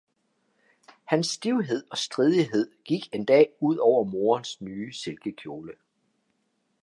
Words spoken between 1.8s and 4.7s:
og stridighed gik en dag ud over moderens